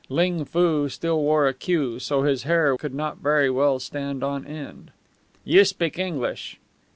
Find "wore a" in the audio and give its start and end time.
1.21-1.53